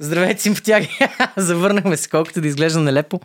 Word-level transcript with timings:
Здравейте, 0.00 0.42
симпатяги! 0.42 0.98
Завърнахме 1.36 1.96
се, 1.96 2.08
колкото 2.08 2.40
да 2.40 2.48
изглежда 2.48 2.80
нелепо. 2.80 3.20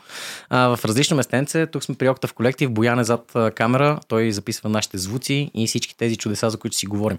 А, 0.50 0.76
в 0.76 0.86
различно 0.86 1.18
местенце. 1.18 1.68
Тук 1.68 1.84
сме 1.84 1.96
при 1.96 2.10
в 2.10 2.34
колектив. 2.36 2.72
Боян 2.72 3.00
е 3.00 3.04
зад 3.04 3.36
камера. 3.56 4.00
Той 4.08 4.32
записва 4.32 4.70
нашите 4.70 4.98
звуци 4.98 5.52
и 5.54 5.68
всички 5.68 5.98
тези 5.98 6.18
чудеса, 6.18 6.50
за 6.50 6.58
които 6.58 6.78
си 6.78 6.86
говорим. 6.86 7.18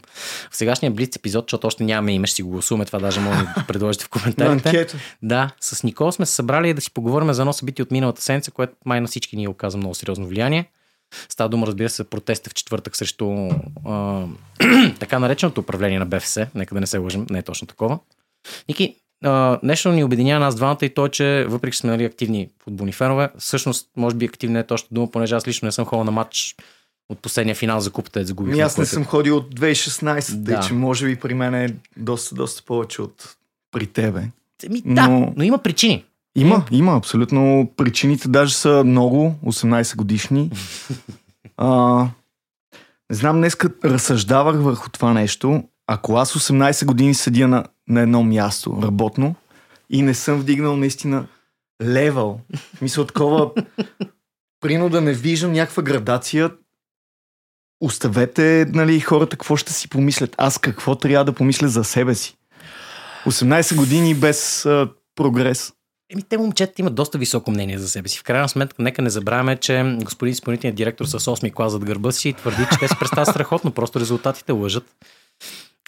В 0.50 0.56
сегашния 0.56 0.92
блиц 0.92 1.16
епизод, 1.16 1.44
защото 1.44 1.66
още 1.66 1.84
нямаме 1.84 2.12
име, 2.12 2.26
ще 2.26 2.36
си 2.36 2.42
го 2.42 2.50
гласуваме. 2.50 2.84
Това 2.84 2.98
даже 2.98 3.20
може 3.20 3.38
да 3.38 3.64
предложите 3.68 4.04
в 4.04 4.08
коментарите. 4.08 4.86
да, 5.22 5.50
с 5.60 5.82
Никол 5.82 6.12
сме 6.12 6.26
се 6.26 6.34
събрали 6.34 6.74
да 6.74 6.80
си 6.80 6.90
поговорим 6.90 7.32
за 7.32 7.42
едно 7.42 7.52
събитие 7.52 7.82
от 7.82 7.90
миналата 7.90 8.22
седмица, 8.22 8.50
което 8.50 8.74
май 8.84 9.00
на 9.00 9.06
всички 9.06 9.36
ни 9.36 9.48
оказа 9.48 9.78
много 9.78 9.94
сериозно 9.94 10.26
влияние. 10.26 10.70
Става 11.28 11.48
дума, 11.48 11.66
разбира 11.66 11.88
се, 11.88 12.04
протеста 12.04 12.50
в 12.50 12.54
четвъртък 12.54 12.96
срещу 12.96 13.48
а, 13.86 14.24
така 15.00 15.18
нареченото 15.18 15.60
управление 15.60 15.98
на 15.98 16.06
БФС. 16.06 16.38
Нека 16.54 16.74
да 16.74 16.80
не 16.80 16.86
се 16.86 16.98
лъжим, 16.98 17.26
не 17.30 17.38
е 17.38 17.42
точно 17.42 17.66
такова. 17.66 17.98
Ники, 18.68 18.96
Нещо 19.62 19.92
ни 19.92 20.04
обединява 20.04 20.44
нас 20.44 20.54
двамата 20.54 20.78
и 20.82 20.94
то, 20.94 21.08
че 21.08 21.46
въпреки 21.48 21.76
сме 21.76 21.90
нали, 21.90 22.04
активни 22.04 22.48
футболни 22.64 22.92
фенове, 22.92 23.28
всъщност, 23.38 23.88
може 23.96 24.16
би 24.16 24.24
активна 24.24 24.58
е 24.58 24.66
точно 24.66 24.88
дума, 24.90 25.10
понеже 25.10 25.34
аз 25.34 25.48
лично 25.48 25.66
не 25.66 25.72
съм 25.72 25.84
ходил 25.84 26.04
на 26.04 26.10
матч 26.10 26.56
от 27.08 27.18
последния 27.18 27.54
финал 27.54 27.80
за 27.80 27.90
купата, 27.90 28.20
да 28.20 28.26
загубих. 28.26 28.52
Ами 28.52 28.60
аз 28.60 28.78
не 28.78 28.86
съм 28.86 29.04
ходил 29.04 29.36
от 29.36 29.54
2016, 29.54 30.34
да. 30.34 30.52
тъй 30.52 30.68
че 30.68 30.74
може 30.74 31.06
би 31.06 31.16
при 31.16 31.34
мен 31.34 31.54
е 31.54 31.74
доста, 31.96 32.34
доста 32.34 32.62
повече 32.62 33.02
от 33.02 33.36
при 33.70 33.86
тебе. 33.86 34.22
Ами, 34.66 34.82
да, 34.86 35.08
но... 35.08 35.32
но 35.36 35.44
има 35.44 35.58
причини. 35.58 36.04
Има, 36.36 36.64
има, 36.70 36.96
абсолютно. 36.96 37.70
Причините 37.76 38.28
даже 38.28 38.54
са 38.54 38.82
много, 38.86 39.34
18 39.46 39.96
годишни. 39.96 40.50
а, 41.56 42.00
не 43.10 43.16
знам, 43.16 43.36
днес 43.36 43.56
разсъждавах 43.84 44.56
върху 44.56 44.90
това 44.90 45.12
нещо. 45.12 45.64
Ако 45.86 46.16
аз 46.16 46.32
18 46.32 46.86
години 46.86 47.14
седя 47.14 47.48
на 47.48 47.64
на 47.88 48.00
едно 48.00 48.22
място 48.22 48.78
работно 48.82 49.34
и 49.90 50.02
не 50.02 50.14
съм 50.14 50.40
вдигнал 50.40 50.76
наистина 50.76 51.26
левел. 51.82 52.40
Мисля, 52.82 53.06
такова 53.06 53.50
прино 54.60 54.88
да 54.88 55.00
не 55.00 55.12
виждам 55.12 55.52
някаква 55.52 55.82
градация. 55.82 56.50
Оставете 57.80 58.66
нали, 58.74 59.00
хората 59.00 59.36
какво 59.36 59.56
ще 59.56 59.72
си 59.72 59.88
помислят. 59.88 60.34
Аз 60.38 60.58
какво 60.58 60.94
трябва 60.94 61.24
да 61.24 61.32
помисля 61.32 61.68
за 61.68 61.84
себе 61.84 62.14
си. 62.14 62.36
18 63.26 63.76
години 63.76 64.14
без 64.14 64.66
а, 64.66 64.88
прогрес. 65.14 65.72
Еми, 66.12 66.22
те 66.22 66.38
момчета 66.38 66.72
имат 66.78 66.94
доста 66.94 67.18
високо 67.18 67.50
мнение 67.50 67.78
за 67.78 67.88
себе 67.88 68.08
си. 68.08 68.18
В 68.18 68.22
крайна 68.22 68.48
сметка, 68.48 68.82
нека 68.82 69.02
не 69.02 69.10
забравяме, 69.10 69.56
че 69.56 69.96
господин 70.02 70.32
изпълнителният 70.32 70.76
директор 70.76 71.04
с 71.04 71.18
8 71.18 71.52
клас 71.52 71.72
зад 71.72 71.84
гърба 71.84 72.12
си 72.12 72.32
твърди, 72.32 72.66
че 72.72 72.78
те 72.78 72.88
се 72.88 72.98
представят 72.98 73.28
страхотно, 73.28 73.70
просто 73.70 74.00
резултатите 74.00 74.52
лъжат. 74.52 74.84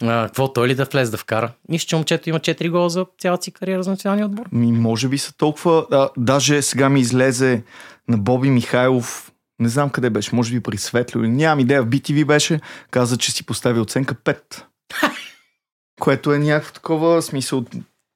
Какво 0.00 0.52
той 0.52 0.68
ли 0.68 0.74
да 0.74 0.84
влезе 0.84 1.10
да 1.10 1.16
вкара? 1.16 1.52
Нищо, 1.68 1.88
че 1.88 1.96
момчето 1.96 2.28
има 2.28 2.40
4 2.40 2.70
гола 2.70 2.90
за 2.90 3.06
цялата 3.18 3.44
си 3.44 3.50
кариера 3.50 3.82
за 3.82 3.90
националния 3.90 4.26
отбор. 4.26 4.46
Ми, 4.52 4.72
може 4.72 5.08
би 5.08 5.18
са 5.18 5.36
толкова... 5.36 5.86
А, 5.90 6.08
даже 6.16 6.62
сега 6.62 6.88
ми 6.88 7.00
излезе 7.00 7.62
на 8.08 8.18
Боби 8.18 8.50
Михайлов, 8.50 9.32
не 9.58 9.68
знам 9.68 9.90
къде 9.90 10.10
беше, 10.10 10.34
може 10.34 10.52
би 10.52 10.60
при 10.60 10.76
Светло 10.76 11.20
или 11.20 11.28
нямам 11.28 11.60
идея, 11.60 11.82
в 11.82 11.86
BTV 11.86 12.24
беше, 12.24 12.60
каза, 12.90 13.16
че 13.16 13.32
си 13.32 13.46
постави 13.46 13.80
оценка 13.80 14.14
5. 14.14 14.62
което 16.00 16.32
е 16.32 16.38
някакво 16.38 16.72
такова 16.72 17.22
смисъл, 17.22 17.64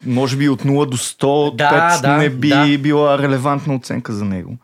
може 0.07 0.37
би 0.37 0.49
от 0.49 0.63
0 0.63 0.89
до 0.89 0.97
100, 0.97 1.57
да, 1.57 1.71
5 1.71 2.03
да, 2.03 2.17
не 2.17 2.31
би 2.31 2.49
да. 2.49 2.79
била 2.79 3.19
релевантна 3.19 3.75
оценка 3.75 4.13
за 4.13 4.25
него. 4.25 4.57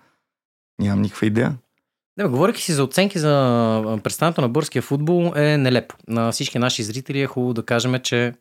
Нямам 0.81 1.03
никаква 1.03 1.27
идея. 1.27 1.55
Не, 2.19 2.25
говоряки 2.25 2.63
си 2.63 2.73
за 2.73 2.85
оценки 2.85 3.19
за 3.19 4.01
представянето 4.05 4.41
на 4.41 4.49
бърския 4.49 4.83
футбол 4.83 5.33
е 5.37 5.59
нелепо. 5.59 5.97
На 6.09 6.33
всички 6.33 6.59
наши 6.59 6.83
зрители 6.83 7.21
е 7.21 7.27
хубаво 7.27 7.55
да 7.55 7.63
кажем, 7.63 8.01
че 8.01 8.35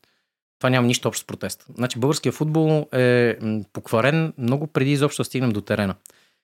това 0.60 0.70
няма 0.70 0.88
нищо 0.88 1.08
общо 1.08 1.24
с 1.24 1.28
протест. 1.28 1.66
Значи 1.76 2.00
българския 2.00 2.32
футбол 2.32 2.88
е 2.94 3.38
покварен 3.74 4.34
много 4.38 4.68
преди 4.68 4.92
изобщо 4.92 5.22
да 5.22 5.26
стигнем 5.26 5.52
до 5.52 5.62
терена. 5.62 5.96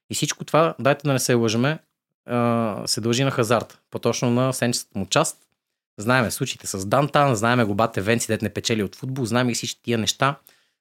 И 0.09 0.15
всичко 0.15 0.45
това, 0.45 0.75
дайте 0.79 1.07
да 1.07 1.13
не 1.13 1.19
се 1.19 1.33
лъжеме, 1.33 1.79
се 2.85 3.01
дължи 3.01 3.23
на 3.23 3.31
хазарт. 3.31 3.81
По-точно 3.91 4.29
на 4.29 4.53
сенчестата 4.53 4.99
му 4.99 5.05
част. 5.05 5.37
Знаеме 5.97 6.31
случаите 6.31 6.67
с 6.67 6.85
Дантан, 6.85 7.35
знаеме 7.35 7.65
глобате 7.65 8.01
Венци, 8.01 8.27
дет 8.27 8.41
не 8.41 8.49
печели 8.49 8.83
от 8.83 8.95
футбол, 8.95 9.25
знаем 9.25 9.49
и 9.49 9.53
всички 9.53 9.81
тия 9.83 9.97
неща. 9.97 10.35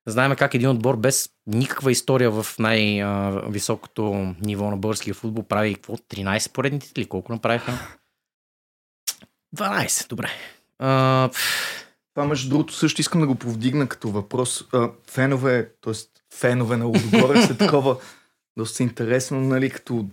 Знаем 0.06 0.36
как 0.36 0.54
един 0.54 0.68
отбор 0.68 0.96
без 0.96 1.30
никаква 1.46 1.92
история 1.92 2.30
в 2.30 2.46
най-високото 2.58 4.34
ниво 4.42 4.70
на 4.70 4.76
българския 4.76 5.14
футбол 5.14 5.44
прави 5.44 5.74
какво? 5.74 5.96
13 5.96 6.52
поредни 6.52 6.80
титли? 6.80 7.08
Колко 7.08 7.32
направиха? 7.32 7.72
12, 9.56 10.08
добре. 10.08 10.28
А, 10.78 11.30
това 12.14 12.26
между 12.26 12.48
другото 12.48 12.74
също 12.74 13.00
искам 13.00 13.20
да 13.20 13.26
го 13.26 13.34
повдигна 13.34 13.88
като 13.88 14.08
въпрос. 14.08 14.64
А, 14.72 14.90
фенове, 15.10 15.70
т.е. 15.80 15.92
фенове 16.34 16.76
на 16.76 16.84
Лудогорец 16.84 17.50
е 17.50 17.56
такова 17.56 17.96
доста 18.56 18.82
интересно, 18.82 19.40
нали, 19.40 19.70
като... 19.70 20.06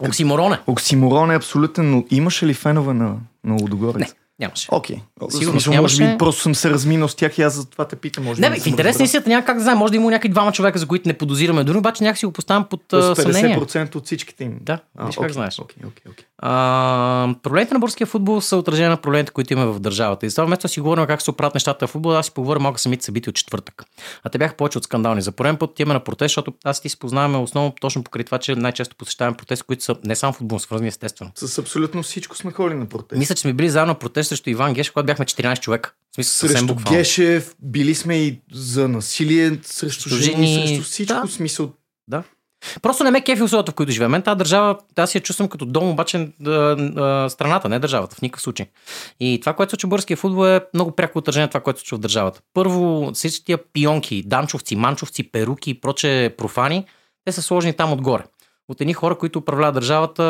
Оксимороне. 0.00 0.58
Оксиморон 0.66 1.30
е 1.30 1.36
абсолютен, 1.36 1.90
но 1.90 2.04
имаше 2.10 2.46
ли 2.46 2.54
фенове 2.54 2.94
на, 2.94 3.16
на 3.44 3.54
Лудогорец? 3.54 4.00
Не. 4.00 4.12
Нямаше. 4.38 4.68
Окей. 4.72 4.96
Okay. 4.96 5.15
Сигурно 5.30 5.60
нямаше. 5.66 6.02
Може 6.02 6.12
би 6.12 6.18
просто 6.18 6.42
съм 6.42 6.54
се 6.54 6.70
разминал 6.70 7.08
с 7.08 7.14
тях 7.14 7.38
и 7.38 7.42
аз 7.42 7.54
за 7.54 7.66
това 7.66 7.84
те 7.88 7.96
питам. 7.96 8.24
Може 8.24 8.40
не, 8.40 8.50
бе, 8.50 8.60
в 8.60 8.66
интерес 8.66 8.98
на 8.98 9.04
истината 9.04 9.28
няма 9.28 9.44
как 9.44 9.56
да 9.56 9.62
знам. 9.62 9.78
Може 9.78 9.90
да 9.90 9.96
има 9.96 10.10
някакви 10.10 10.28
двама 10.28 10.52
човека, 10.52 10.78
за 10.78 10.86
които 10.86 11.08
не 11.08 11.14
подозираме 11.18 11.64
дори, 11.64 11.78
обаче 11.78 12.04
някакси 12.04 12.26
го 12.26 12.32
поставям 12.32 12.64
под 12.64 12.82
uh, 12.92 13.14
съмнение. 13.14 13.58
50% 13.58 13.96
от 13.96 14.06
всичките 14.06 14.44
им. 14.44 14.58
Да, 14.60 14.78
а, 14.98 15.06
виж 15.06 15.14
okay, 15.14 15.22
как 15.22 15.32
знаеш. 15.32 15.54
Okay, 15.54 15.84
okay, 15.84 16.10
okay. 16.10 16.24
А, 16.38 17.34
проблемите 17.42 17.74
на 17.74 17.80
българския 17.80 18.06
футбол 18.06 18.40
са 18.40 18.56
отражени 18.56 18.88
на 18.88 18.96
проблемите, 18.96 19.32
които 19.32 19.52
имаме 19.52 19.72
в 19.72 19.80
държавата. 19.80 20.26
И 20.26 20.30
това 20.30 20.44
вместо 20.44 20.62
да 20.62 20.68
си 20.68 20.80
говорим 20.80 21.06
как 21.06 21.22
се 21.22 21.30
оправят 21.30 21.54
нещата 21.54 21.86
в 21.86 21.90
футбол, 21.90 22.16
аз 22.16 22.26
си 22.26 22.32
поговоря 22.32 22.60
малко 22.60 22.80
самите 22.80 23.04
събития 23.04 23.30
от 23.30 23.36
четвъртък. 23.36 23.84
А 24.24 24.28
те 24.28 24.38
бяха 24.38 24.54
повече 24.54 24.78
от 24.78 24.84
скандални. 24.84 25.22
За 25.22 25.32
пореден 25.32 25.56
път 25.56 25.80
имаме 25.80 25.94
на 25.94 26.04
протест, 26.04 26.28
защото 26.28 26.52
аз 26.64 26.80
ти 26.80 26.88
спознаваме 26.88 27.38
основно 27.38 27.74
точно 27.80 28.04
покрай 28.04 28.24
това, 28.24 28.38
че 28.38 28.54
най-често 28.54 28.96
посещаваме 28.96 29.36
протести, 29.36 29.66
които 29.66 29.84
са 29.84 29.96
не 30.04 30.16
само 30.16 30.32
футбол, 30.32 30.58
свързани 30.58 30.88
естествено. 30.88 31.30
С 31.34 31.58
абсолютно 31.58 32.02
всичко 32.02 32.36
сме 32.36 32.52
ходили 32.52 32.78
на 32.78 32.86
протест. 32.86 33.18
Мисля, 33.18 33.34
че 33.34 33.40
сме 33.40 33.52
били 33.52 33.70
заедно 33.70 33.92
на 33.92 33.98
протест 33.98 34.28
срещу 34.28 34.50
Иван 34.50 34.74
Геш, 34.74 34.90
бяхме 35.06 35.24
14 35.24 35.60
човека. 35.60 35.92
В 36.12 36.14
смисъл, 36.14 36.48
срещу 36.48 36.74
Гешев, 36.74 37.54
били 37.62 37.94
сме 37.94 38.16
и 38.16 38.40
за 38.52 38.88
насилие 38.88 39.58
срещу 39.62 40.08
жени, 40.08 40.66
срещу 40.68 40.84
всичко. 40.84 41.14
Да. 41.14 41.28
Смисъл, 41.28 41.72
да. 42.08 42.22
Просто 42.82 43.04
не 43.04 43.10
ме 43.10 43.20
кефи 43.20 43.42
условията, 43.42 43.72
в 43.72 43.74
които 43.74 43.92
живеем. 43.92 44.10
Мен 44.10 44.22
тази 44.22 44.38
държава, 44.38 44.78
аз 44.96 45.14
я 45.14 45.20
чувствам 45.20 45.48
като 45.48 45.66
дом, 45.66 45.88
обаче 45.88 46.28
страната, 47.28 47.68
не 47.68 47.78
държавата, 47.78 48.16
в 48.16 48.22
никакъв 48.22 48.42
случай. 48.42 48.66
И 49.20 49.40
това, 49.40 49.52
което 49.52 49.70
се 49.70 49.74
случва 49.74 49.86
в 49.86 49.90
българския 49.90 50.16
футбол 50.16 50.46
е 50.46 50.60
много 50.74 50.90
пряко 50.90 51.18
отражение 51.18 51.44
на 51.44 51.50
това, 51.50 51.60
което 51.60 51.78
се 51.78 51.82
случва 51.82 51.96
в 51.96 52.00
държавата. 52.00 52.40
Първо, 52.54 53.10
всички 53.14 53.44
тия 53.44 53.58
пионки, 53.72 54.22
данчовци, 54.26 54.76
манчовци, 54.76 55.30
перуки 55.30 55.70
и 55.70 55.80
проче 55.80 56.34
профани, 56.38 56.84
те 57.24 57.32
са 57.32 57.42
сложени 57.42 57.72
там 57.72 57.92
отгоре. 57.92 58.22
От 58.68 58.80
едни 58.80 58.92
хора, 58.92 59.18
които 59.18 59.38
управляват 59.38 59.74
държавата 59.74 60.22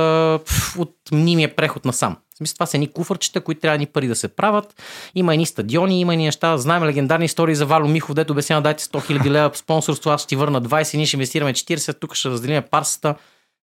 от 0.78 0.96
мнимия 1.12 1.56
преход 1.56 1.84
насам. 1.84 2.16
В 2.34 2.36
смисъл, 2.36 2.54
това 2.54 2.66
са 2.66 2.76
едни 2.76 2.92
куфърчета, 2.92 3.40
които 3.40 3.60
трябва 3.60 3.78
ни 3.78 3.86
пари 3.86 4.08
да 4.08 4.16
се 4.16 4.28
правят. 4.28 4.82
Има 5.14 5.34
едни 5.34 5.46
стадиони, 5.46 6.00
има 6.00 6.12
едни 6.12 6.24
неща. 6.24 6.56
Знаем 6.58 6.84
легендарни 6.84 7.24
истории 7.24 7.54
за 7.54 7.66
Вало 7.66 7.88
Михов, 7.88 8.14
дето 8.14 8.32
обяснява 8.32 8.62
дайте 8.62 8.84
100 8.84 9.20
000 9.20 9.30
лева 9.30 9.50
спонсорство, 9.54 10.10
аз 10.10 10.20
ще 10.20 10.28
ти 10.28 10.36
върна 10.36 10.62
20, 10.62 10.96
ние 10.96 11.06
ще 11.06 11.16
инвестираме 11.16 11.52
40, 11.52 12.00
тук 12.00 12.14
ще 12.14 12.30
разделим 12.30 12.62
парсата. 12.70 13.14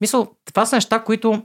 Мисъл, 0.02 0.28
това 0.46 0.66
са 0.66 0.76
неща, 0.76 1.04
които 1.04 1.44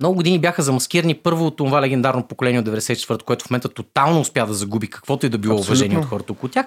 много 0.00 0.14
години 0.16 0.38
бяха 0.38 0.62
замаскирани 0.62 1.14
първо 1.14 1.46
от 1.46 1.56
това 1.56 1.82
легендарно 1.82 2.28
поколение 2.28 2.60
от 2.60 2.66
94 2.66 3.22
което 3.22 3.44
в 3.44 3.50
момента 3.50 3.68
тотално 3.68 4.20
успя 4.20 4.46
да 4.46 4.54
загуби 4.54 4.90
каквото 4.90 5.26
и 5.26 5.28
да 5.28 5.38
било 5.38 5.54
Абсолютно. 5.54 5.72
уважение 5.72 5.98
от 5.98 6.04
хората 6.04 6.32
около 6.32 6.50
тях. 6.50 6.66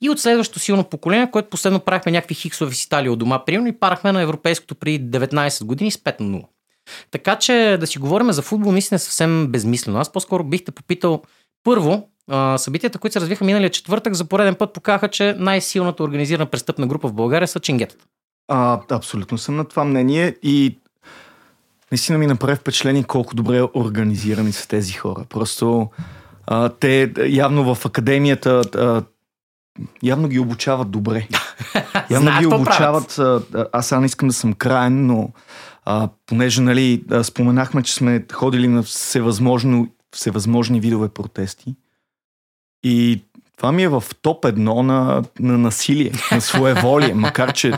И 0.00 0.10
от 0.10 0.20
следващото 0.20 0.58
силно 0.58 0.84
поколение, 0.84 1.30
което 1.30 1.50
последно 1.50 1.80
правихме 1.80 2.12
някакви 2.12 2.34
хиксови 2.34 2.74
си 2.74 2.88
тали 2.88 3.08
от 3.08 3.18
дома, 3.18 3.44
примерно, 3.44 3.68
и 3.68 3.72
парахме 3.72 4.12
на 4.12 4.22
европейското 4.22 4.74
при 4.74 5.00
19 5.00 5.64
години 5.64 5.90
с 5.90 5.96
5 5.96 6.20
на 6.20 6.38
0. 6.38 6.44
Така 7.10 7.36
че 7.36 7.76
да 7.80 7.86
си 7.86 7.98
говорим 7.98 8.32
за 8.32 8.42
футбол 8.42 8.72
наистина 8.72 8.96
е 8.96 8.98
съвсем 8.98 9.46
безмислено. 9.46 9.98
Аз 9.98 10.12
по-скоро 10.12 10.44
бих 10.44 10.64
те 10.64 10.72
попитал 10.72 11.22
първо, 11.64 12.08
събитията, 12.56 12.98
които 12.98 13.12
се 13.12 13.20
развиха 13.20 13.44
миналия 13.44 13.70
четвъртък, 13.70 14.14
за 14.14 14.24
пореден 14.24 14.54
път 14.54 14.72
показаха, 14.72 15.08
че 15.08 15.34
най-силната 15.38 16.02
организирана 16.02 16.46
престъпна 16.46 16.86
група 16.86 17.08
в 17.08 17.12
България 17.12 17.48
са 17.48 17.60
чингетата. 17.60 18.04
А, 18.48 18.80
абсолютно 18.90 19.38
съм 19.38 19.56
на 19.56 19.64
това 19.64 19.84
мнение 19.84 20.36
и 20.42 20.78
наистина 21.94 22.18
ми 22.18 22.26
направи 22.26 22.56
впечатление 22.56 23.04
колко 23.04 23.34
добре 23.34 23.62
организирани 23.74 24.52
са 24.52 24.68
тези 24.68 24.92
хора. 24.92 25.24
Просто 25.28 25.90
а, 26.46 26.68
те 26.68 27.12
явно 27.26 27.74
в 27.74 27.86
академията 27.86 28.62
а, 28.74 29.02
явно 30.02 30.28
ги 30.28 30.38
обучават 30.38 30.90
добре. 30.90 31.28
Явно 32.10 32.40
ги 32.40 32.46
обучават. 32.46 33.18
А, 33.18 33.42
аз 33.72 33.86
сега 33.86 34.00
не 34.00 34.06
искам 34.06 34.28
да 34.28 34.34
съм 34.34 34.52
краен, 34.52 35.06
но 35.06 35.28
а, 35.84 36.08
понеже 36.26 36.60
нали, 36.60 37.04
споменахме, 37.22 37.82
че 37.82 37.94
сме 37.94 38.24
ходили 38.32 38.68
на 38.68 38.82
всевъзможно, 38.82 39.88
всевъзможни 40.16 40.80
видове 40.80 41.08
протести. 41.08 41.74
И 42.82 43.22
това 43.56 43.72
ми 43.72 43.82
е 43.82 43.88
в 43.88 44.04
топ 44.22 44.44
едно 44.44 44.82
на, 44.82 45.22
на 45.40 45.58
насилие, 45.58 46.12
на 46.32 46.40
своеволие, 46.40 47.14
макар 47.14 47.52
че 47.52 47.72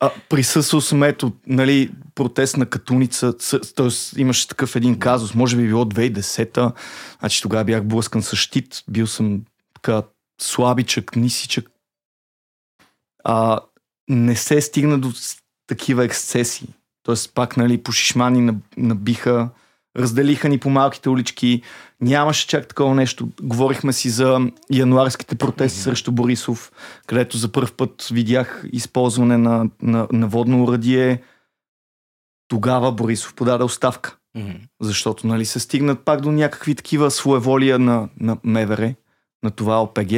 а, 0.00 0.10
присъствал 0.28 0.80
съм 0.80 1.02
ето, 1.02 1.32
нали, 1.46 1.90
протест 2.14 2.56
на 2.56 2.66
Катуница, 2.66 3.32
т.е. 3.76 4.20
имаше 4.20 4.48
такъв 4.48 4.76
един 4.76 4.98
казус, 4.98 5.34
може 5.34 5.56
би 5.56 5.66
било 5.66 5.84
2010-та, 5.84 6.72
значи 7.20 7.42
тогава 7.42 7.64
бях 7.64 7.84
блъскан 7.84 8.22
с 8.22 8.36
щит, 8.36 8.82
бил 8.88 9.06
съм 9.06 9.42
така 9.74 10.02
слабичък, 10.40 11.16
нисичък, 11.16 11.70
а, 13.24 13.60
не 14.08 14.36
се 14.36 14.60
стигна 14.60 14.98
до 14.98 15.12
такива 15.66 16.04
ексцесии. 16.04 16.68
Тоест 17.02 17.34
пак 17.34 17.56
нали, 17.56 17.82
по 17.82 17.92
шишмани 17.92 18.50
наб- 18.50 18.76
набиха, 18.76 19.48
разделиха 19.98 20.48
ни 20.48 20.58
по 20.58 20.70
малките 20.70 21.08
улички. 21.08 21.62
Нямаше 22.00 22.46
чак 22.46 22.68
такова 22.68 22.94
нещо. 22.94 23.28
Говорихме 23.42 23.92
си 23.92 24.10
за 24.10 24.40
януарските 24.72 25.34
протести 25.34 25.80
срещу 25.80 26.12
Борисов, 26.12 26.72
където 27.06 27.36
за 27.36 27.52
първ 27.52 27.72
път 27.76 28.08
видях 28.12 28.64
използване 28.72 29.36
на, 29.36 29.70
на, 29.82 30.08
на 30.12 30.28
водно 30.28 30.64
урадие. 30.64 31.22
Тогава 32.48 32.92
Борисов 32.92 33.34
подаде 33.34 33.64
оставка 33.64 34.16
Мгм. 34.36 34.50
защото 34.80 35.26
нали, 35.26 35.44
се 35.44 35.60
стигнат 35.60 36.00
пак 36.04 36.20
до 36.20 36.32
някакви 36.32 36.74
такива 36.74 37.10
своеволия 37.10 37.78
на, 37.78 38.08
на 38.20 38.36
МВР, 38.44 38.94
на 39.42 39.50
това 39.50 39.82
ОПГ. 39.82 40.12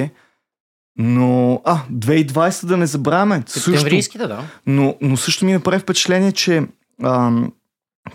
Но, 0.99 1.63
а, 1.65 1.81
2020 1.93 2.67
да 2.67 2.77
не 2.77 2.87
забравяме. 2.87 3.43
Също, 3.47 3.71
Септемврийските, 3.71 4.27
да. 4.27 4.45
но, 4.67 4.97
но 5.01 5.17
също 5.17 5.45
ми 5.45 5.53
направи 5.53 5.81
впечатление, 5.81 6.33
че 6.33 6.63
ам, 7.03 7.53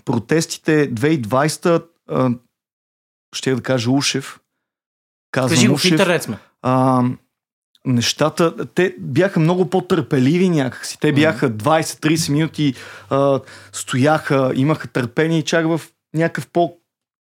протестите 0.04 0.94
2020, 0.94 1.84
а, 2.08 2.30
ще 3.34 3.54
да 3.54 3.62
кажа 3.62 3.90
Ушев, 3.90 4.40
казвам 5.30 5.56
Кажи 5.56 5.68
го, 5.68 5.78
в 5.78 5.84
интернет 5.84 6.22
сме. 6.22 6.38
а, 6.62 7.02
нещата, 7.84 8.66
те 8.66 8.94
бяха 8.98 9.40
много 9.40 9.70
по-търпеливи 9.70 10.48
някакси. 10.48 10.98
Те 11.00 11.12
бяха 11.12 11.50
20-30 11.50 12.32
минути, 12.32 12.74
а, 13.10 13.40
стояха, 13.72 14.52
имаха 14.54 14.88
търпение 14.88 15.38
и 15.38 15.44
чак 15.44 15.66
в 15.66 15.80
някакъв 16.14 16.48
по... 16.48 16.74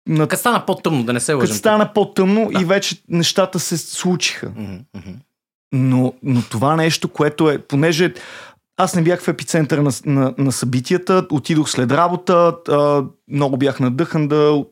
На... 0.08 0.28
Като 0.28 0.40
стана 0.40 0.66
по-тъмно, 0.66 1.04
да 1.04 1.12
не 1.12 1.20
се 1.20 1.32
лъжим. 1.32 1.46
Като 1.46 1.58
стана 1.58 1.92
по-тъмно 1.92 2.50
Да. 2.52 2.62
и 2.62 2.64
вече 2.64 3.02
нещата 3.08 3.60
се 3.60 3.78
случиха. 3.78 4.52
Но, 5.72 6.14
но 6.22 6.42
това 6.42 6.76
нещо, 6.76 7.08
което 7.08 7.50
е, 7.50 7.58
понеже 7.58 8.14
аз 8.76 8.94
не 8.94 9.02
бях 9.02 9.22
в 9.22 9.28
епицентъра 9.28 9.82
на, 9.82 9.90
на, 10.06 10.34
на 10.38 10.52
събитията, 10.52 11.26
отидох 11.30 11.70
след 11.70 11.92
работа, 11.92 12.56
а, 12.68 13.04
много 13.28 13.56
бях 13.56 13.80
надъхан 13.80 14.28
да 14.28 14.64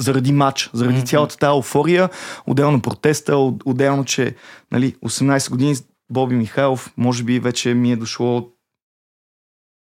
заради 0.00 0.32
матч, 0.32 0.70
заради 0.72 0.96
Мгм. 0.96 1.06
цялата 1.06 1.36
тази 1.38 1.50
еуфория, 1.50 2.10
отделно 2.46 2.82
протеста, 2.82 3.36
от- 3.36 3.62
отделно, 3.66 4.04
че 4.04 4.36
нали, 4.72 4.96
18 5.04 5.50
години 5.50 5.76
Боби 6.12 6.34
Михайлов, 6.34 6.92
може 6.96 7.24
би 7.24 7.40
вече 7.40 7.74
ми 7.74 7.92
е 7.92 7.96
дошло 7.96 8.48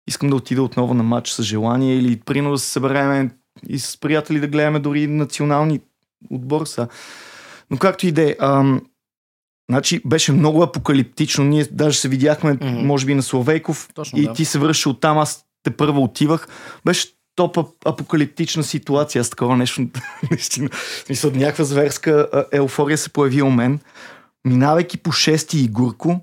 искам 0.09 0.29
да 0.29 0.35
отида 0.35 0.63
отново 0.63 0.93
на 0.93 1.03
матч 1.03 1.29
с 1.29 1.43
желание 1.43 1.95
или 1.95 2.19
прино 2.19 2.51
да 2.51 2.57
се 2.57 2.69
съберем 2.69 3.31
и 3.69 3.79
с 3.79 3.99
приятели 3.99 4.39
да 4.39 4.47
гледаме 4.47 4.79
дори 4.79 5.07
национални 5.07 5.81
отбор 6.31 6.65
са. 6.65 6.87
Но 7.69 7.77
както 7.77 8.07
и 8.07 8.11
да 8.11 8.21
е, 8.29 8.35
значи 9.73 10.01
беше 10.05 10.31
много 10.31 10.63
апокалиптично. 10.63 11.43
Ние 11.43 11.63
даже 11.71 11.99
се 11.99 12.09
видяхме, 12.09 12.53
Мгм. 12.53 12.67
може 12.67 13.05
би 13.05 13.15
на 13.15 13.23
Словейков 13.23 13.89
Точно, 13.93 14.19
и 14.19 14.23
да. 14.23 14.33
ти 14.33 14.45
се 14.45 14.59
връща 14.59 14.89
оттам, 14.89 15.17
аз 15.17 15.45
те 15.63 15.71
първа 15.71 15.99
отивах. 15.99 16.47
Беше 16.85 17.07
топ 17.35 17.55
ап- 17.55 17.73
апокалиптична 17.85 18.63
ситуация. 18.63 19.19
Аз 19.19 19.29
такова 19.29 19.57
нещо, 19.57 19.81
наистина, 20.31 20.69
смисъл, 21.05 21.31
някаква 21.31 21.63
зверска 21.63 22.27
еуфория 22.51 22.97
се 22.97 23.09
появи 23.09 23.41
у 23.41 23.49
мен. 23.49 23.79
Минавайки 24.47 24.97
по 24.97 25.11
шести 25.11 25.59
и 25.59 25.67
Гурко, 25.67 26.21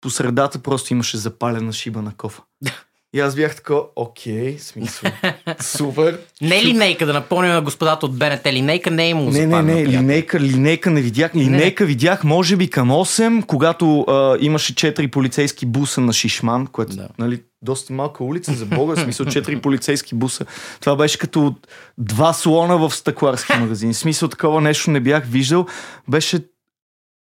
по 0.00 0.10
средата 0.10 0.58
просто 0.58 0.92
имаше 0.92 1.16
запалена 1.16 1.72
шиба 1.72 2.02
на 2.02 2.12
кофа. 2.16 2.42
И 3.14 3.20
аз 3.20 3.34
бях 3.34 3.56
така, 3.56 3.74
окей, 3.96 4.58
смисъл, 4.58 5.10
супер. 5.60 6.18
Не 6.40 6.64
линейка, 6.64 7.06
да 7.06 7.12
напомним 7.12 7.52
на 7.52 7.62
господата 7.62 8.06
от 8.06 8.18
БНТ. 8.18 8.46
Линейка 8.46 8.90
не 8.90 9.04
е 9.04 9.08
имало 9.08 9.30
Не, 9.30 9.46
не, 9.46 9.62
не, 9.62 9.86
линейка, 9.86 10.40
линейка 10.40 10.90
не 10.90 11.00
видях. 11.00 11.34
Линейка 11.34 11.84
видях, 11.84 12.24
може 12.24 12.56
би 12.56 12.70
към 12.70 12.88
8, 12.90 13.46
когато 13.46 14.00
а, 14.00 14.36
имаше 14.40 14.74
4 14.74 15.10
полицейски 15.10 15.66
буса 15.66 16.00
на 16.00 16.12
Шишман, 16.12 16.66
което, 16.66 16.96
Да. 16.96 17.08
нали, 17.18 17.42
доста 17.62 17.92
малка 17.92 18.24
улица 18.24 18.52
за 18.52 18.66
Бога, 18.66 18.96
смисъл 18.96 19.26
4 19.26 19.60
полицейски 19.60 20.14
буса. 20.14 20.44
Това 20.80 20.96
беше 20.96 21.18
като 21.18 21.54
два 21.98 22.32
слона 22.32 22.78
в 22.78 22.94
стъкларски 22.94 23.52
магазин. 23.60 23.94
Смисъл 23.94 24.28
такова 24.28 24.60
нещо 24.60 24.90
не 24.90 25.00
бях 25.00 25.24
виждал. 25.26 25.66
Беше 26.08 26.38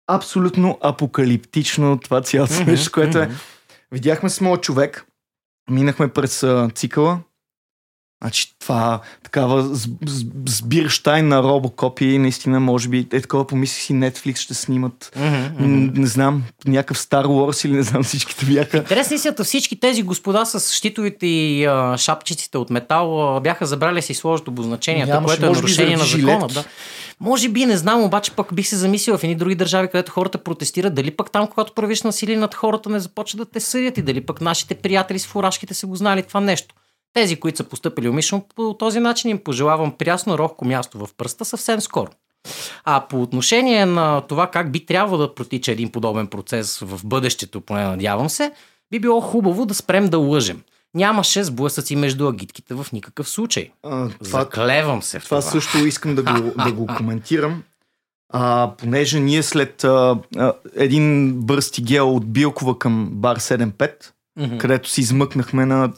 абсолютно 0.07 0.77
апокалиптично 0.81 1.97
това 1.97 2.21
цялото 2.21 2.63
нещо, 2.67 2.91
което 2.91 3.17
е. 3.17 3.29
Видяхме 3.91 4.29
с 4.29 4.41
моят 4.41 4.63
човек, 4.63 5.05
минахме 5.69 6.07
през 6.07 6.43
а, 6.43 6.69
цикъла. 6.75 7.19
Значи 8.23 8.55
това 8.59 9.01
такава 9.23 9.75
сбирщайн 10.45 11.27
на 11.27 11.43
робокопи, 11.43 12.17
наистина 12.17 12.59
може 12.59 12.89
би 12.89 13.07
е 13.13 13.21
такова 13.21 13.47
помислих 13.47 13.83
си 13.83 13.93
Netflix 13.93 14.35
ще 14.35 14.53
снимат. 14.53 15.11
Мгм. 15.15 15.65
М, 15.67 15.91
Не 15.93 16.07
знам, 16.07 16.43
някакъв 16.67 16.97
Star 16.99 17.25
Wars 17.25 17.65
или 17.65 17.73
не 17.73 17.83
знам 17.83 18.03
всичките 18.03 18.45
бяха. 18.45 18.77
Интересна 18.77 19.15
истината, 19.15 19.43
всички 19.43 19.79
тези 19.79 20.03
господа 20.03 20.45
с 20.45 20.73
щитовите 20.73 21.27
и 21.27 21.65
а, 21.65 21.97
шапчиците 21.97 22.57
от 22.57 22.69
метал 22.69 23.35
а, 23.37 23.41
бяха 23.41 23.65
забрали 23.65 24.01
си 24.01 24.13
сложат 24.13 24.47
обозначенията, 24.47 25.13
Нямаше, 25.13 25.35
което 25.39 25.45
е 25.45 25.55
нарушение 25.55 25.97
на 25.97 26.03
заради 26.03 26.21
закона. 26.21 26.39
жилетки. 26.39 26.53
Да. 26.53 26.63
Може 27.19 27.49
би, 27.49 27.65
не 27.65 27.77
знам, 27.77 28.03
обаче 28.03 28.31
пък 28.31 28.53
бих 28.53 28.67
се 28.67 28.75
замислил 28.75 29.17
в 29.17 29.23
едни 29.23 29.35
други 29.35 29.55
държави, 29.55 29.87
където 29.87 30.11
хората 30.11 30.37
протестират, 30.37 30.95
дали 30.95 31.11
пък 31.11 31.31
там, 31.31 31.47
когато 31.47 31.73
правиш 31.73 32.01
насилие 32.01 32.37
над 32.37 32.55
хората, 32.55 32.89
не 32.89 32.99
започват 32.99 33.39
да 33.39 33.45
те 33.45 33.59
съдят 33.59 33.97
и 33.97 34.01
дали 34.01 34.25
пък 34.25 34.41
нашите 34.41 34.75
приятели 34.75 35.19
с 35.19 35.27
фуражките 35.27 35.73
са 35.73 35.87
го 35.87 35.95
знали 35.95 36.23
това 36.23 36.39
нещо. 36.39 36.75
Тези, 37.13 37.39
които 37.39 37.57
са 37.57 37.63
поступили 37.63 38.09
умишлено 38.09 38.45
по 38.55 38.73
този 38.73 38.99
начин, 38.99 39.31
им 39.31 39.43
пожелавам 39.43 39.91
прясно 39.91 40.37
рохко 40.37 40.65
място 40.65 40.97
в 40.97 41.09
пръста 41.17 41.45
съвсем 41.45 41.81
скоро. 41.81 42.11
А 42.85 43.07
по 43.07 43.21
отношение 43.21 43.85
на 43.85 44.21
това 44.21 44.51
как 44.51 44.71
би 44.71 44.85
трябвало 44.85 45.17
да 45.17 45.35
протича 45.35 45.71
един 45.71 45.91
подобен 45.91 46.27
процес 46.27 46.79
в 46.79 47.01
бъдещето, 47.05 47.61
поне 47.61 47.83
надявам 47.83 48.29
се, 48.29 48.51
би 48.91 48.99
било 48.99 49.21
хубаво 49.21 49.65
да 49.65 49.73
спрем 49.73 50.07
да 50.09 50.17
лъжем. 50.17 50.61
Нямаше 50.93 51.43
сблъсъци 51.43 51.95
между 51.95 52.27
агитките 52.27 52.73
в 52.73 52.87
никакъв 52.93 53.29
случай. 53.29 53.71
А, 53.83 53.89
това, 54.09 54.39
Заклевам 54.39 55.03
се 55.03 55.19
в 55.19 55.23
това 55.25 55.39
това. 55.39 55.51
също 55.51 55.77
искам 55.77 56.15
да 56.15 56.23
го, 56.23 56.51
да 56.65 56.71
го 56.71 56.87
коментирам. 56.97 57.63
А, 58.33 58.71
понеже 58.77 59.19
ние 59.19 59.43
след 59.43 59.83
а, 59.83 60.19
а, 60.37 60.53
един 60.75 61.33
бърз 61.33 61.71
тигел 61.71 62.15
от 62.15 62.31
Билкова 62.33 62.79
към 62.79 63.09
бар 63.11 63.39
7-5, 63.39 63.91
Мгм. 64.39 64.57
където 64.57 64.89
си 64.89 65.01
измъкнахме 65.01 65.65
на 65.65 65.93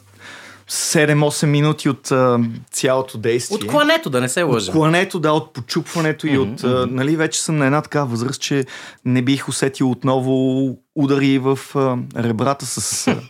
7-8 0.70 1.46
минути 1.46 1.88
от 1.88 2.10
а, 2.10 2.40
цялото 2.70 3.18
действие. 3.18 3.56
От 3.56 3.66
клането, 3.66 4.10
да 4.10 4.20
не 4.20 4.28
се 4.28 4.42
лъжем. 4.42 4.74
Клането, 4.74 5.20
да, 5.20 5.32
от 5.32 5.52
почупването 5.52 6.26
и 6.26 6.38
Мгм, 6.38 6.52
от... 6.52 6.64
а, 6.64 6.86
нали, 6.90 7.16
вече 7.16 7.42
съм 7.42 7.56
на 7.56 7.66
една 7.66 7.82
такава 7.82 8.06
възраст, 8.06 8.40
че 8.40 8.64
не 9.04 9.22
бих 9.22 9.48
усетил 9.48 9.90
отново 9.90 10.76
удари 10.94 11.38
в 11.38 11.58
а, 11.74 11.98
ребрата 12.22 12.66
с... 12.66 13.06
а, 13.08 13.20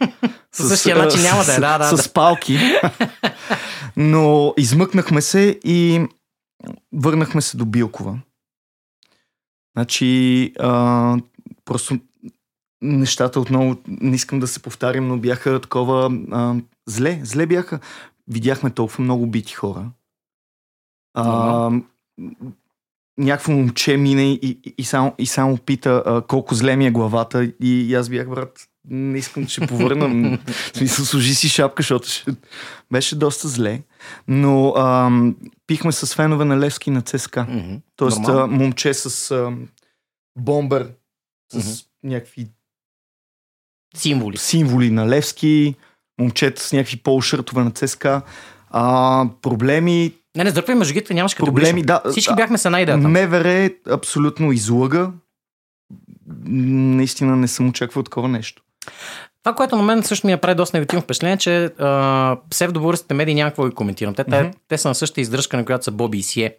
същия 0.52 0.96
начин 0.96 1.22
няма 1.22 1.44
да 1.44 1.54
е, 1.54 1.60
да, 1.60 1.78
да, 1.78 1.96
С, 1.96 2.02
с 2.02 2.12
палки. 2.12 2.58
Но 3.96 4.54
измъкнахме 4.56 5.20
се 5.20 5.58
и 5.64 6.06
върнахме 6.92 7.42
се 7.42 7.56
до 7.56 7.64
Билкова. 7.64 8.18
Значи, 9.76 10.52
а, 10.58 11.16
просто 11.64 11.98
нещата 12.82 13.40
отново, 13.40 13.76
не 13.88 14.16
искам 14.16 14.40
да 14.40 14.46
се 14.46 14.62
повтарям, 14.62 15.08
но 15.08 15.18
бяха 15.18 15.60
такова 15.60 16.12
а, 16.32 16.54
зле. 16.90 17.20
Зле 17.22 17.46
бяха. 17.46 17.80
Видяхме 18.28 18.70
толкова 18.70 19.04
много 19.04 19.26
бити 19.26 19.52
хора. 19.52 19.90
А, 21.14 21.70
някакво 23.18 23.52
момче 23.52 23.96
мине 23.96 24.32
и, 24.32 24.38
и, 24.42 24.74
и, 24.78 24.84
само, 24.84 25.14
и 25.18 25.26
само 25.26 25.58
пита 25.58 26.02
а, 26.06 26.22
колко 26.22 26.54
зле 26.54 26.76
ми 26.76 26.86
е 26.86 26.90
главата 26.90 27.44
и, 27.44 27.54
и 27.60 27.94
аз 27.94 28.08
бях 28.08 28.28
брат, 28.30 28.68
не 28.84 29.18
искам 29.18 29.42
да 29.42 29.48
ще 29.48 29.66
повърна. 29.66 30.38
Смисъл, 30.72 31.04
служи 31.04 31.34
си 31.34 31.48
шапка, 31.48 31.82
защото 31.82 32.08
ще... 32.08 32.32
беше 32.92 33.16
доста 33.16 33.48
зле. 33.48 33.82
Но 34.28 34.68
а, 34.68 35.10
пихме 35.66 35.92
с 35.92 36.14
фенове 36.14 36.44
на 36.44 36.58
Левски 36.58 36.90
на 36.90 37.02
ЦСКА. 37.02 37.46
Мгм. 37.48 37.74
Тоест 37.96 38.28
а, 38.28 38.46
момче 38.46 38.94
с 38.94 39.30
а, 39.30 39.52
бомбер, 40.38 40.92
с 41.52 41.56
Мгм. 41.56 42.10
някакви 42.10 42.48
Символи. 43.96 44.36
символи 44.36 44.90
на 44.90 45.08
Левски, 45.08 45.74
момчета 46.20 46.62
с 46.62 46.72
някакви 46.72 46.96
полушъртове 46.96 47.64
на 47.64 47.70
ЦСКА. 47.70 48.22
А, 48.70 49.24
проблеми, 49.42 50.12
Не, 50.36 50.44
не 50.44 50.50
сдърпвай 50.50 50.74
между 50.74 50.94
гите, 50.94 51.14
нямаш 51.14 51.36
проблеми, 51.36 51.80
категорично. 51.80 52.00
да. 52.04 52.10
Всички 52.10 52.34
бяхме 52.34 52.58
с 52.58 52.64
една 52.64 52.80
идея. 52.80 52.96
МВР 52.98 53.70
абсолютно 53.90 54.52
излъга. 54.52 55.10
Наистина 56.46 57.36
не 57.36 57.48
съм 57.48 57.68
очаквал 57.68 58.02
такова 58.02 58.28
нещо. 58.28 58.62
Това, 59.42 59.54
което 59.54 59.76
на 59.76 59.82
мен 59.82 60.02
също 60.02 60.26
ми 60.26 60.32
направи 60.32 60.54
доста 60.54 60.76
негативно 60.76 61.02
впечатление, 61.02 61.36
че 61.36 61.64
а, 61.64 62.36
псевдобългарските 62.50 63.14
медии 63.14 63.34
няма 63.34 63.50
какво 63.50 63.68
ги 63.68 63.74
коментирам. 63.74 64.14
Те, 64.14 64.24
те, 64.24 64.40
Мгм. 64.42 64.50
те 64.68 64.78
са 64.78 64.88
на 64.88 64.94
същата 64.94 65.20
издръжка, 65.20 65.56
на 65.56 65.64
която 65.64 65.84
са 65.84 65.90
Боби 65.90 66.18
и 66.18 66.22
Сие. 66.22 66.56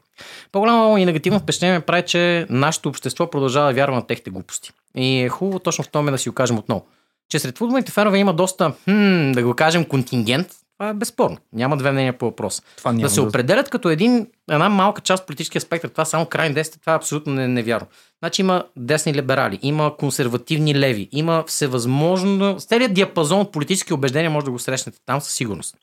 По-голямо 0.51 0.98
и 0.98 1.06
негативно 1.06 1.39
впечатление 1.39 1.77
ми 1.77 1.84
прави, 1.84 2.03
че 2.06 2.46
нашето 2.50 2.89
общество 2.89 3.30
продължава 3.30 3.68
да 3.68 3.74
вярва 3.74 3.96
на 3.96 4.08
техните 4.08 4.30
глупости. 4.30 4.72
И 4.96 5.22
е 5.22 5.30
хубаво 5.30 5.60
точно 5.60 5.84
в 5.84 5.89
момент 5.96 6.13
да 6.15 6.20
си 6.20 6.30
го 6.30 6.36
кажем 6.36 6.58
отново. 6.58 6.86
Че 7.31 7.39
сред 7.39 7.57
футболните 7.57 7.91
фенове 7.91 8.17
има 8.17 8.33
доста, 8.33 8.73
хм, 8.83 9.31
да 9.31 9.43
го 9.43 9.53
кажем, 9.53 9.85
контингент. 9.85 10.47
Това 10.77 10.89
е 10.89 10.93
безспорно. 10.93 11.38
Няма 11.53 11.77
две 11.77 11.91
мнения 11.91 12.17
по 12.17 12.25
въпрос. 12.25 12.61
Това 12.77 12.93
да 12.93 13.09
се 13.09 13.21
определят 13.21 13.69
като 13.69 13.89
един, 13.89 14.27
една 14.51 14.69
малка 14.69 15.01
част 15.01 15.21
от 15.21 15.27
политическия 15.27 15.61
спектър, 15.61 15.89
това 15.89 16.05
само 16.05 16.25
крайни 16.25 16.55
десни, 16.55 16.81
това 16.81 16.93
е 16.93 16.95
абсолютно 16.95 17.33
не, 17.33 17.47
невярно. 17.47 17.88
Значи 18.23 18.41
има 18.41 18.63
десни 18.75 19.13
либерали, 19.13 19.59
има 19.61 19.97
консервативни 19.97 20.75
леви, 20.75 21.09
има 21.11 21.43
всевъзможно, 21.47 22.57
целият 22.59 22.93
диапазон 22.93 23.39
от 23.39 23.51
политически 23.51 23.93
убеждения 23.93 24.31
може 24.31 24.45
да 24.45 24.51
го 24.51 24.59
срещнете 24.59 24.97
там 25.05 25.21
със 25.21 25.33
сигурност. 25.33 25.75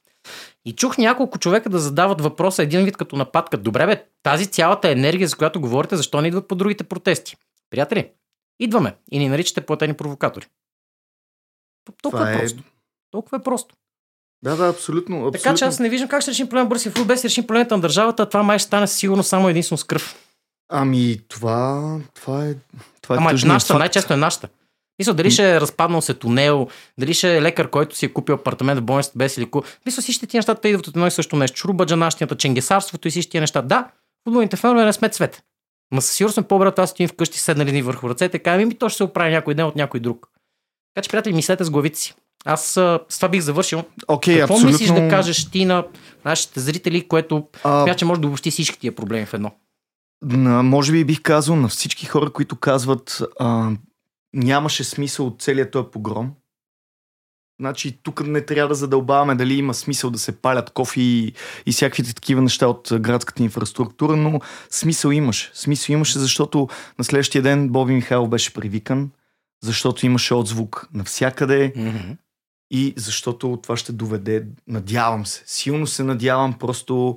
И 0.64 0.72
чух 0.72 0.98
няколко 0.98 1.38
човека 1.38 1.70
да 1.70 1.78
задават 1.78 2.20
въпроса 2.20 2.62
един 2.62 2.84
вид 2.84 2.96
като 2.96 3.16
нападка. 3.16 3.56
Добре 3.56 3.86
бе, 3.86 4.04
тази 4.22 4.46
цялата 4.46 4.90
енергия, 4.90 5.28
за 5.28 5.36
която 5.36 5.60
говорите, 5.60 5.96
защо 5.96 6.20
не 6.20 6.28
идват 6.28 6.48
по 6.48 6.54
другите 6.54 6.84
протести? 6.84 7.36
Приятели, 7.70 8.10
идваме 8.60 8.94
и 9.10 9.18
ни 9.18 9.28
наричате 9.28 9.60
платени 9.60 9.94
провокатори. 9.94 10.46
Толкова 12.02 12.24
Това 12.24 12.32
е 12.32 12.34
е- 12.34 12.38
просто. 12.38 12.62
Толкова 13.10 13.36
е 13.36 13.42
просто. 13.42 13.74
Да, 14.44 14.56
да, 14.56 14.68
абсолютно. 14.68 15.16
абсолютно. 15.16 15.40
Така 15.40 15.54
че 15.54 15.64
аз 15.64 15.78
не 15.78 15.88
виждам 15.88 16.08
как 16.08 16.22
ще 16.22 16.30
решим 16.30 16.48
проблем 16.48 16.68
бързи 16.68 16.88
футбол, 16.88 17.04
без 17.04 17.22
да 17.22 17.28
решим 17.28 17.46
проблемите 17.46 17.74
на 17.74 17.80
държавата, 17.80 18.28
това 18.28 18.42
май 18.42 18.58
ще 18.58 18.66
стане 18.66 18.86
сигурно 18.86 19.22
само 19.22 19.48
единствено 19.48 19.78
с 19.78 19.84
кръв. 19.84 20.16
Ами, 20.68 21.18
това, 21.28 21.96
това 22.14 22.46
е. 22.46 22.54
Това 23.02 23.14
е 23.14 23.18
Ама 23.18 23.30
тъжният 23.30 23.54
нашата, 23.54 23.78
най-често 23.78 24.12
е 24.12 24.16
нашата. 24.16 24.48
Мисля, 24.98 25.14
дали 25.14 25.30
ще 25.30 25.50
е 25.50 25.60
разпаднал 25.60 26.00
се 26.00 26.14
тунел, 26.14 26.68
дали 26.98 27.14
ще 27.14 27.36
е 27.36 27.42
лекар, 27.42 27.70
който 27.70 27.96
си 27.96 28.06
е 28.06 28.12
купил 28.12 28.34
апартамент 28.34 28.80
в 28.80 28.82
болницата 28.82 29.18
без 29.18 29.36
или 29.36 29.50
ку... 29.50 29.62
Мисля, 29.86 30.02
всички 30.02 30.26
тия 30.26 30.38
неща 30.38 30.56
идват 30.64 30.86
от 30.86 30.96
едно 30.96 31.06
и 31.06 31.10
също 31.10 31.36
нещо. 31.36 31.56
Чурбаджанащията, 31.56 32.36
ченгесарството 32.36 33.08
и 33.08 33.10
всички 33.10 33.30
тия 33.30 33.40
неща. 33.40 33.62
Да, 33.62 33.90
футболните 34.24 34.56
фенове 34.56 34.84
не 34.84 34.92
сме 34.92 35.08
цвет. 35.08 35.42
Ма 35.94 36.02
със 36.02 36.16
сигурност 36.16 36.34
сме 36.34 36.42
по-добре 36.42 36.70
това 36.70 36.86
стоим 36.86 37.08
вкъщи, 37.08 37.38
седнали 37.38 37.72
ни 37.72 37.82
върху 37.82 38.08
ръцете, 38.08 38.38
кажем, 38.38 38.68
ми 38.68 38.74
то 38.74 38.88
ще 38.88 38.96
се 38.96 39.04
оправи 39.04 39.30
някой 39.30 39.54
ден 39.54 39.66
от 39.66 39.76
някой 39.76 40.00
друг. 40.00 40.28
Така 40.94 41.04
че, 41.04 41.10
приятели, 41.10 41.34
мислете 41.34 41.64
с 41.64 41.70
главите 41.70 41.98
си. 41.98 42.14
Аз 42.44 42.76
а, 42.76 43.00
с 43.08 43.16
това 43.18 43.28
бих 43.28 43.40
завършил. 43.40 43.82
Окей, 44.08 44.38
Какво 44.38 44.54
абсолютно. 44.54 44.72
мислиш 44.72 44.90
да 44.90 45.08
кажеш 45.08 45.50
ти 45.50 45.64
на 45.64 45.84
нашите 46.24 46.60
зрители, 46.60 47.08
което 47.08 47.48
А, 47.64 47.94
че 47.94 48.04
може 48.04 48.20
да 48.20 48.26
обобщи 48.26 48.50
всички 48.50 48.78
тия 48.78 48.94
проблеми 48.94 49.26
в 49.26 49.34
едно? 49.34 49.50
на, 50.22 50.62
може 50.62 50.92
би 50.92 51.04
бих 51.04 51.22
казал 51.22 51.56
на 51.56 51.68
всички 51.68 52.06
хора, 52.06 52.30
които 52.30 52.56
казват 52.56 53.22
а, 53.40 53.70
нямаше 54.34 54.84
смисъл 54.84 55.26
от 55.26 55.42
целият 55.42 55.70
този 55.70 55.88
погром. 55.92 56.30
Значи 57.60 57.98
тук 58.02 58.26
не 58.26 58.44
трябва 58.46 58.68
да 58.68 58.74
задълбаваме 58.74 59.34
дали 59.34 59.54
има 59.54 59.74
смисъл 59.74 60.10
да 60.10 60.18
се 60.18 60.40
палят 60.40 60.70
кофи 60.70 61.00
и, 61.00 61.32
и 61.66 61.72
всякакви 61.72 62.14
такива 62.14 62.42
неща 62.42 62.66
от 62.66 62.88
градската 63.00 63.42
инфраструктура, 63.42 64.16
но 64.16 64.40
смисъл 64.70 65.10
имаше. 65.10 65.50
Смисъл 65.54 65.92
имаше, 65.92 66.18
защото 66.18 66.68
на 66.98 67.04
следващия 67.04 67.42
ден 67.42 67.68
Боби 67.68 67.94
Михайло 67.94 68.28
беше 68.28 68.54
привикан, 68.54 69.10
защото 69.62 70.06
имаше 70.06 70.34
отзвук 70.34 70.88
навсякъде 70.94 71.72
и 72.70 72.94
защото 72.96 73.58
това 73.62 73.76
ще 73.76 73.92
доведе, 73.92 74.46
надявам 74.66 75.26
се, 75.26 75.42
силно 75.46 75.86
се 75.86 76.02
надявам 76.02 76.58
просто 76.58 77.16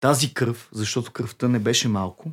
тази 0.00 0.34
кръв, 0.34 0.68
защото 0.72 1.10
кръвта 1.10 1.48
не 1.48 1.58
беше 1.58 1.88
малко, 1.88 2.30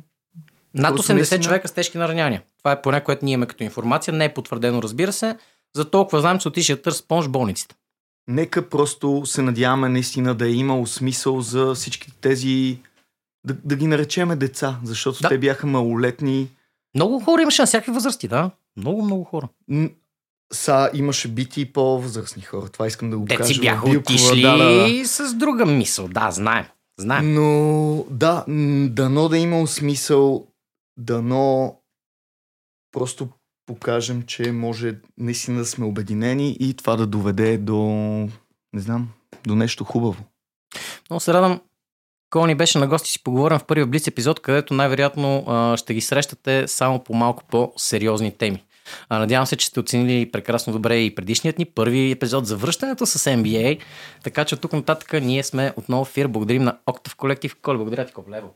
Над 0.74 0.94
Просто 0.96 1.12
80 1.12 1.14
наистина- 1.14 1.42
човека 1.42 1.68
с 1.68 1.72
тежки 1.72 1.98
нараняния. 1.98 2.42
Това 2.58 2.72
е 2.72 2.82
поне, 2.82 3.04
което 3.04 3.24
ние 3.24 3.34
имаме 3.34 3.46
като 3.46 3.64
информация. 3.64 4.14
Не 4.14 4.24
е 4.24 4.34
потвърдено, 4.34 4.82
разбира 4.82 5.12
се. 5.12 5.36
За 5.76 5.90
толкова 5.90 6.20
знам, 6.20 6.38
че 6.38 6.48
отише 6.48 6.82
помощ 7.08 7.28
в 7.28 7.30
болниците. 7.30 7.74
Нека 8.28 8.68
просто 8.68 9.22
се 9.24 9.42
надяваме 9.42 9.88
наистина 9.88 10.34
да 10.34 10.46
е 10.46 10.52
имало 10.52 10.86
смисъл 10.86 11.40
за 11.40 11.74
всички 11.74 12.12
тези, 12.20 12.78
да, 13.44 13.54
да 13.64 13.76
ги 13.76 13.86
наречеме 13.86 14.36
деца, 14.36 14.78
защото 14.84 15.18
Да. 15.22 15.28
те 15.28 15.38
бяха 15.38 15.66
малолетни. 15.66 16.48
Много 16.94 17.20
хора 17.20 17.42
имаше 17.42 17.62
на 17.62 17.66
всякакви 17.66 17.92
възрасти, 17.92 18.28
да. 18.28 18.50
Много, 18.76 19.04
много 19.04 19.24
хора. 19.24 19.48
Са, 20.52 20.90
имаше 20.94 21.28
бити 21.28 21.60
и 21.60 21.72
по-възрастни 21.72 22.42
хора. 22.42 22.68
Това 22.68 22.86
искам 22.86 23.10
да 23.10 23.18
го 23.18 23.24
кажа. 23.24 23.38
Те 23.38 23.54
си 23.54 23.60
бяха 23.60 23.90
Билкова, 23.90 24.14
отишли 24.14 24.42
да, 24.42 24.56
да, 24.56 24.88
да. 24.88 25.04
с 25.06 25.34
друга 25.34 25.66
мисъл. 25.66 26.08
Да, 26.08 26.30
знаем. 26.30 26.66
Знаем. 26.98 27.34
Но 27.34 28.04
да, 28.10 28.44
дано 28.88 29.28
да 29.28 29.38
е 29.38 29.40
имало 29.40 29.66
смисъл, 29.66 30.46
дано 30.98 31.76
просто 32.92 33.28
покажем, 33.66 34.22
че 34.22 34.52
може 34.52 34.98
наистина 35.18 35.58
да 35.58 35.64
сме 35.64 35.86
обединени 35.86 36.56
и 36.60 36.74
това 36.74 36.96
да 36.96 37.06
доведе 37.06 37.58
до, 37.58 37.78
не 38.72 38.80
знам, 38.80 39.08
до 39.46 39.54
нещо 39.54 39.84
хубаво. 39.84 40.24
Много 41.10 41.20
се 41.20 41.32
радвам. 41.32 41.60
Кони 42.30 42.54
беше 42.54 42.78
на 42.78 42.86
гости 42.86 43.10
си 43.10 43.22
поговорим 43.22 43.58
в 43.58 43.64
първия 43.64 43.86
Блиц 43.86 44.06
епизод, 44.06 44.40
където 44.40 44.74
най-вероятно 44.74 45.44
ще 45.76 45.94
ги 45.94 46.00
срещате 46.00 46.68
само 46.68 47.04
по 47.04 47.14
малко 47.14 47.44
по-сериозни 47.44 48.38
теми. 48.38 48.64
А, 49.08 49.18
надявам 49.18 49.46
се, 49.46 49.56
че 49.56 49.66
сте 49.66 49.80
оценили 49.80 50.30
прекрасно 50.30 50.72
добре 50.72 50.98
и 50.98 51.14
предишният 51.14 51.58
ни 51.58 51.64
първи 51.64 52.10
епизод 52.10 52.46
за 52.46 52.56
връщането 52.56 53.06
с 53.06 53.18
NBA. 53.18 53.80
Така 54.22 54.44
че 54.44 54.56
тук 54.56 54.72
нататък 54.72 55.12
ние 55.12 55.42
сме 55.42 55.72
отново 55.76 56.04
в 56.04 56.10
ефир. 56.10 56.26
Благодарим 56.26 56.62
на 56.62 56.76
Octave 56.86 57.14
Collective. 57.14 57.54
Коли, 57.62 57.76
благодаря 57.76 58.06
ти, 58.06 58.12
Коблево. 58.12 58.54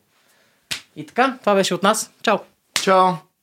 И 0.97 1.07
така, 1.07 1.39
това 1.41 1.55
беше 1.55 1.75
от 1.75 1.83
нас. 1.83 2.11
Чао! 2.23 2.39
Чао! 2.83 3.13